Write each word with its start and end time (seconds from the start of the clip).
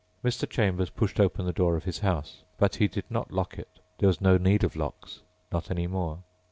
Mr. 0.25 0.49
Chambers 0.49 0.89
pushed 0.89 1.19
open 1.19 1.45
the 1.45 1.53
door 1.53 1.75
of 1.77 1.83
his 1.83 1.99
house. 1.99 2.41
But 2.57 2.77
he 2.77 2.87
did 2.87 3.03
not 3.11 3.29
lock 3.31 3.59
it. 3.59 3.69
There 3.99 4.07
was 4.07 4.19
no 4.19 4.35
need 4.35 4.63
of 4.63 4.75
locks... 4.75 5.21
not 5.51 5.69
any 5.69 5.85
more. 5.85 6.23